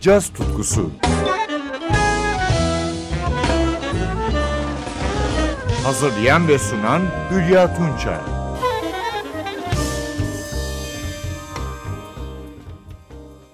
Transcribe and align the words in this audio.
caz 0.00 0.28
tutkusu. 0.28 0.90
Hazırlayan 5.84 6.48
ve 6.48 6.58
sunan 6.58 7.02
Hülya 7.30 7.74
Tunçay. 7.74 8.18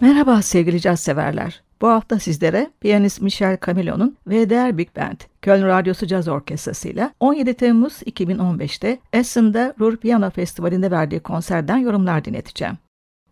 Merhaba 0.00 0.42
sevgili 0.42 0.80
caz 0.80 1.00
severler. 1.00 1.62
Bu 1.80 1.88
hafta 1.88 2.18
sizlere 2.18 2.70
piyanist 2.80 3.20
Michel 3.20 3.58
Camilo'nun 3.66 4.16
VDR 4.26 4.78
Big 4.78 4.96
Band, 4.96 5.20
Köln 5.42 5.66
Radyosu 5.66 6.06
Caz 6.06 6.28
Orkestrası 6.28 6.88
ile 6.88 7.10
17 7.20 7.54
Temmuz 7.54 8.02
2015'te 8.02 8.98
Essen'de 9.12 9.74
Ruhr 9.80 9.96
Piyano 9.96 10.30
Festivali'nde 10.30 10.90
verdiği 10.90 11.20
konserden 11.20 11.76
yorumlar 11.76 12.24
dinleteceğim. 12.24 12.78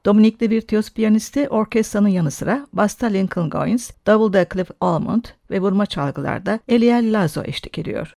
Dominikli 0.06 0.50
virtüöz 0.50 0.90
piyanisti 0.90 1.48
orkestranın 1.48 2.08
yanı 2.08 2.30
sıra 2.30 2.66
basta 2.72 3.06
Lincoln 3.06 3.50
Goins, 3.50 3.90
davulda 4.06 4.46
Cliff 4.52 4.70
Almond 4.80 5.24
ve 5.50 5.60
vurma 5.60 5.86
çalgılarda 5.86 6.60
Eliel 6.68 7.22
Lazo 7.22 7.42
eşlik 7.44 7.78
ediyor. 7.78 8.12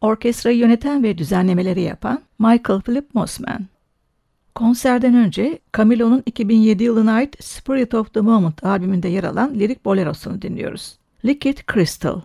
Orkestrayı 0.00 0.58
yöneten 0.58 1.02
ve 1.02 1.18
düzenlemeleri 1.18 1.80
yapan 1.80 2.22
Michael 2.38 2.80
Philip 2.80 3.14
Mossman. 3.14 3.66
Konserden 4.54 5.14
önce 5.14 5.58
Camilo'nun 5.76 6.22
2007 6.26 6.84
yılına 6.84 7.12
ait 7.12 7.44
Spirit 7.44 7.94
of 7.94 8.14
the 8.14 8.20
Moment 8.20 8.64
albümünde 8.64 9.08
yer 9.08 9.24
alan 9.24 9.54
lirik 9.54 9.84
bolerosunu 9.84 10.42
dinliyoruz. 10.42 10.98
Liquid 11.24 11.58
Crystal. 11.72 12.20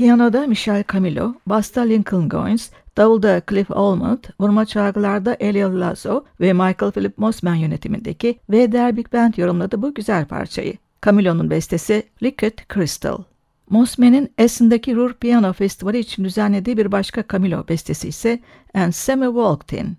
Piyanoda 0.00 0.46
Michel 0.46 0.84
Camilo, 0.92 1.34
basta 1.46 1.80
Lincoln 1.80 2.28
Goins, 2.28 2.70
davulda 2.96 3.42
Cliff 3.50 3.70
Almond, 3.70 4.24
vurma 4.40 4.66
çalgılarda 4.66 5.36
Eliel 5.40 5.80
Lazo 5.80 6.24
ve 6.40 6.52
Michael 6.52 6.92
Philip 6.92 7.18
Mossman 7.18 7.54
yönetimindeki 7.54 8.38
VDR 8.50 8.96
Big 8.96 9.12
Band 9.12 9.34
yorumladı 9.34 9.82
bu 9.82 9.94
güzel 9.94 10.26
parçayı. 10.26 10.74
Camilo'nun 11.04 11.50
bestesi 11.50 12.02
Liquid 12.22 12.58
Crystal. 12.74 13.22
Mossman'in 13.70 14.32
Essen'deki 14.38 14.96
Ruhr 14.96 15.12
Piyano 15.12 15.52
Festivali 15.52 15.98
için 15.98 16.24
düzenlediği 16.24 16.76
bir 16.76 16.92
başka 16.92 17.24
Camilo 17.32 17.68
bestesi 17.68 18.08
ise 18.08 18.40
And 18.74 18.92
Semi 18.92 19.26
Walked 19.26 19.78
In. 19.78 19.96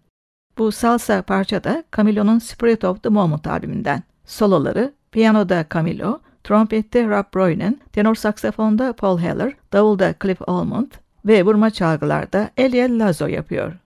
Bu 0.57 0.71
salsa 0.71 1.21
parça 1.21 1.63
da 1.63 1.83
Camilo'nun 1.95 2.39
Spirit 2.39 2.83
of 2.83 3.03
the 3.03 3.09
Moment 3.09 3.47
albümünden. 3.47 4.03
Soloları 4.25 4.93
piyanoda 5.11 5.65
Camilo, 5.73 6.19
trompette 6.43 7.07
Rob 7.07 7.25
Broynen, 7.33 7.79
tenor 7.93 8.15
saksafonda 8.15 8.93
Paul 8.93 9.17
Heller, 9.17 9.53
davulda 9.73 10.13
Cliff 10.21 10.41
Almond 10.47 10.91
ve 11.25 11.45
vurma 11.45 11.69
çalgılarda 11.69 12.49
Eliel 12.57 12.99
Lazo 12.99 13.27
yapıyor. 13.27 13.80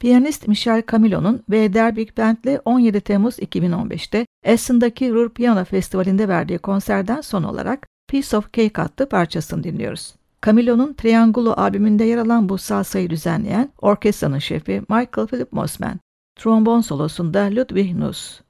Piyanist 0.00 0.48
Michel 0.48 0.82
Camilo'nun 0.90 1.42
ve 1.50 1.74
Der 1.74 1.96
Big 1.96 2.16
Band'le 2.16 2.60
17 2.64 3.00
Temmuz 3.00 3.38
2015'te 3.38 4.26
Essen'daki 4.44 5.12
Ruhr 5.12 5.28
Piyano 5.28 5.64
Festivali'nde 5.64 6.28
verdiği 6.28 6.58
konserden 6.58 7.20
son 7.20 7.42
olarak 7.42 7.88
Piece 8.08 8.36
of 8.36 8.52
Cake 8.52 8.82
adlı 8.82 9.08
parçasını 9.08 9.64
dinliyoruz. 9.64 10.14
Camilo'nun 10.46 10.92
Triangulo 10.92 11.54
albümünde 11.56 12.04
yer 12.04 12.18
alan 12.18 12.48
bu 12.48 12.58
salsayı 12.58 13.10
düzenleyen 13.10 13.70
orkestranın 13.78 14.38
şefi 14.38 14.82
Michael 14.88 15.26
Philip 15.26 15.52
Mosman. 15.52 15.98
Trombon 16.36 16.80
solosunda 16.80 17.40
Ludwig 17.50 17.96
Nuss. 17.96 18.40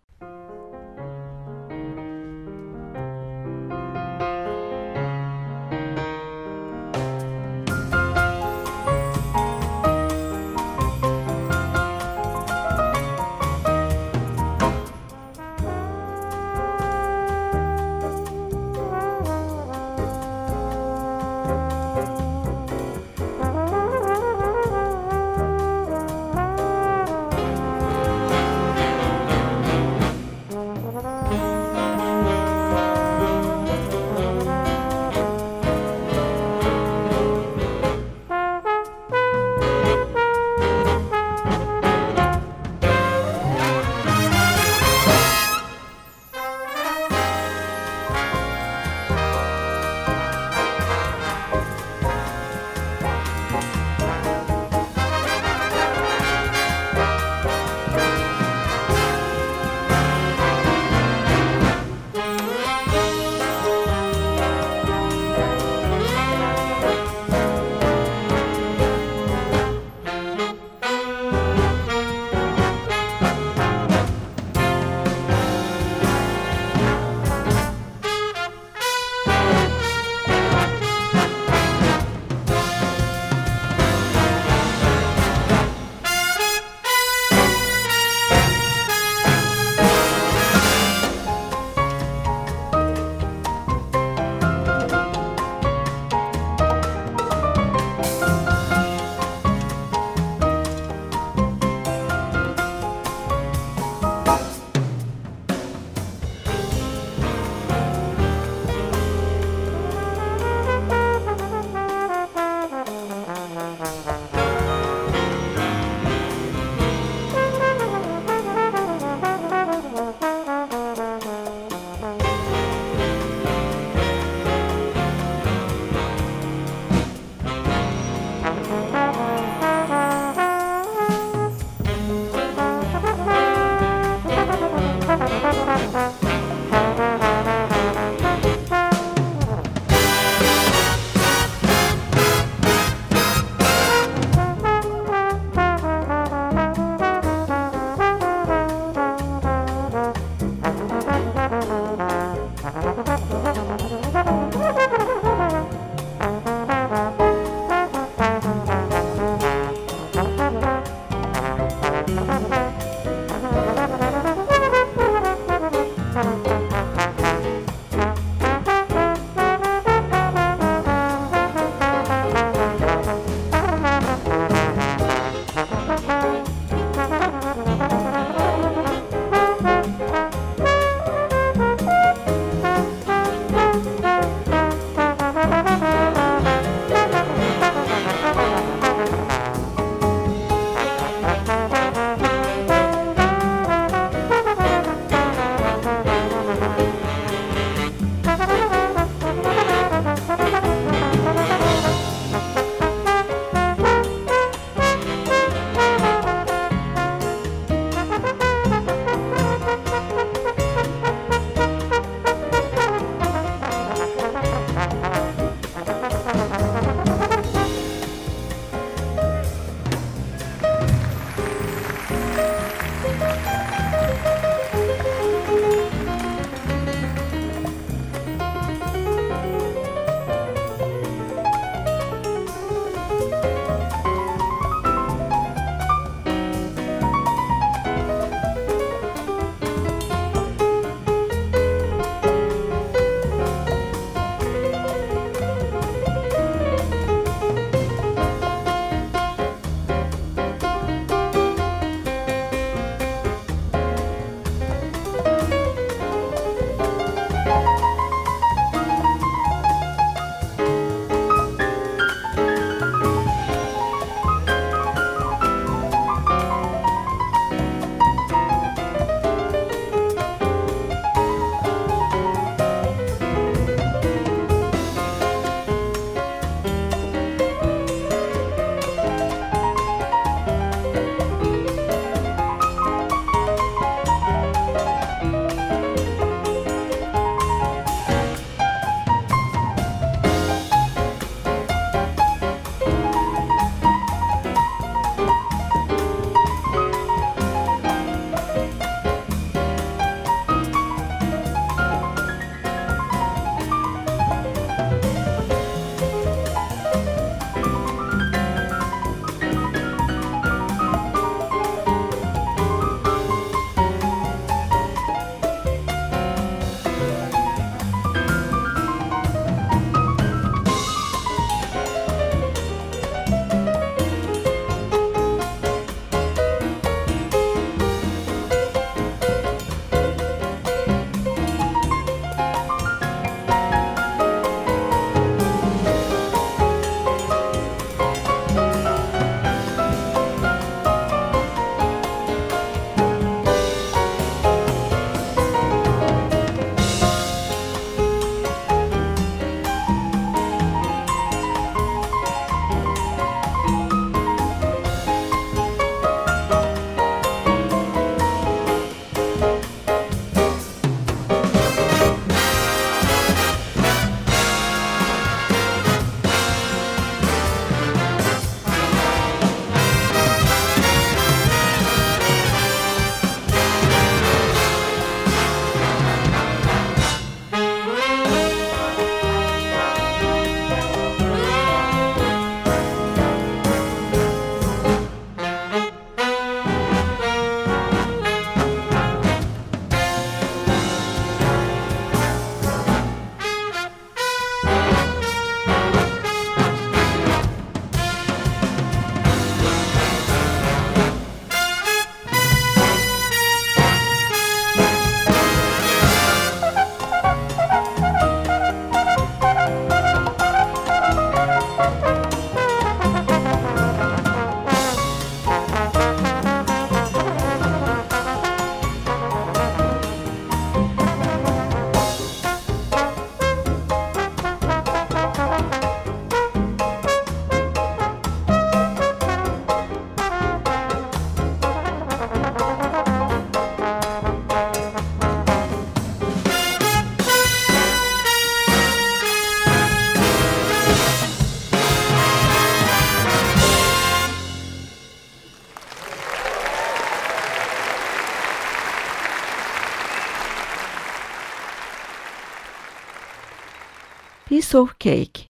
Piece 454.70 454.78
of 454.78 454.98
Cake. 455.00 455.48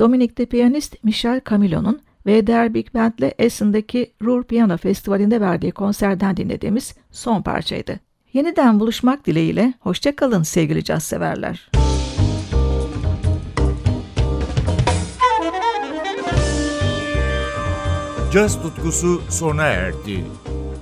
Dominik'te 0.00 0.46
piyanist 0.46 1.04
Michel 1.04 1.40
Camilo'nun 1.50 2.00
VDR 2.26 2.74
Big 2.74 2.94
Band'le 2.94 3.32
Essen'deki 3.38 4.12
Ruhr 4.22 4.42
Piyano 4.44 4.76
Festivali'nde 4.76 5.40
verdiği 5.40 5.72
konserden 5.72 6.36
dinlediğimiz 6.36 6.94
son 7.10 7.42
parçaydı. 7.42 8.00
Yeniden 8.32 8.80
buluşmak 8.80 9.26
dileğiyle 9.26 9.74
hoşçakalın 9.80 10.42
sevgili 10.42 10.84
caz 10.84 11.04
severler. 11.04 11.70
Caz 18.32 18.62
tutkusu 18.62 19.22
sona 19.28 19.64
erdi. 19.64 20.24